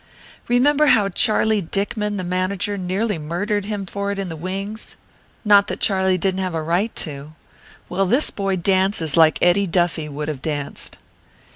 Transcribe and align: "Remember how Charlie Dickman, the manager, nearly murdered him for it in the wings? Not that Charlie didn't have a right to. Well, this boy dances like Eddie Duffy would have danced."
"Remember 0.47 0.87
how 0.87 1.09
Charlie 1.09 1.61
Dickman, 1.61 2.17
the 2.17 2.23
manager, 2.23 2.75
nearly 2.75 3.19
murdered 3.19 3.65
him 3.65 3.85
for 3.85 4.11
it 4.11 4.17
in 4.17 4.29
the 4.29 4.35
wings? 4.35 4.95
Not 5.45 5.67
that 5.67 5.79
Charlie 5.79 6.17
didn't 6.17 6.41
have 6.41 6.55
a 6.55 6.63
right 6.63 6.95
to. 6.95 7.33
Well, 7.87 8.07
this 8.07 8.31
boy 8.31 8.55
dances 8.55 9.15
like 9.15 9.37
Eddie 9.43 9.67
Duffy 9.67 10.09
would 10.09 10.27
have 10.27 10.41
danced." 10.41 10.97